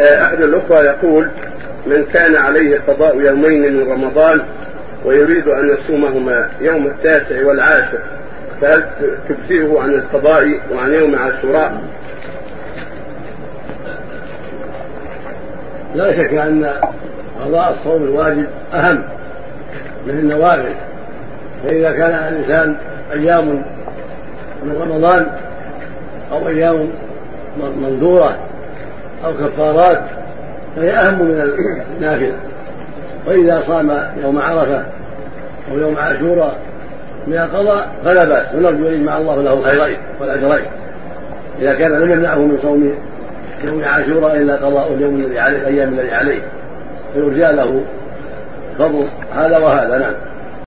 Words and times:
أحد 0.00 0.42
الأخوة 0.42 0.76
يقول 0.86 1.30
من 1.86 2.04
كان 2.04 2.42
عليه 2.42 2.78
قضاء 2.88 3.14
يومين 3.14 3.76
من 3.76 3.90
رمضان 3.92 4.42
ويريد 5.04 5.48
أن 5.48 5.68
يصومهما 5.68 6.50
يوم 6.60 6.86
التاسع 6.86 7.46
والعاشر 7.46 7.98
فهل 8.60 8.84
تجزئه 9.28 9.80
عن 9.80 9.94
القضاء 9.94 10.60
وعن 10.72 10.92
يوم 10.92 11.16
عاشوراء؟ 11.16 11.80
لا 15.94 16.12
شك 16.12 16.34
أن 16.34 16.72
قضاء 17.40 17.64
الصوم 17.64 18.02
الواجب 18.02 18.46
أهم 18.74 19.02
من 20.06 20.18
النوافل 20.18 20.74
فإذا 21.62 21.92
كان 21.92 22.10
الإنسان 22.10 22.76
أيام 23.12 23.48
من 24.62 24.76
رمضان 24.80 25.26
أو 26.32 26.48
أيام 26.48 26.88
منذورة 27.82 28.38
أو 29.24 29.32
كفارات 29.34 30.00
فهي 30.76 30.90
أهم 30.90 31.22
من 31.22 31.52
النافلة. 31.96 32.34
وإذا 33.26 33.62
صام 33.66 33.90
يوم 34.22 34.38
عرفة 34.38 34.84
أو 35.70 35.78
يوم 35.78 35.98
عاشوراء 35.98 36.58
من 37.26 37.38
القضاء 37.38 37.88
فلا 38.04 38.28
بأس. 38.28 38.54
ونرجو 38.54 38.88
أن 38.88 38.94
يجمع 38.94 39.18
الله 39.18 39.42
له 39.42 39.50
الخيرين 39.50 39.98
والأجرين. 40.20 40.66
إذا 41.60 41.74
كان 41.74 41.92
لم 41.92 42.12
يمنعه 42.12 42.38
من 42.38 42.58
صوم 42.62 42.94
يوم 43.70 43.84
عاشوراء 43.84 44.36
إلا 44.36 44.56
قضاء 44.56 44.92
اليوم 44.92 45.14
الذي 45.14 45.38
عليه 45.38 45.58
الأيام 45.58 45.88
الذي 45.88 46.14
عليه 46.14 46.40
فيرجى 47.14 47.52
له 47.52 47.82
فضل 48.78 49.08
هذا 49.34 49.64
وهذا. 49.64 49.98
نعم. 49.98 50.14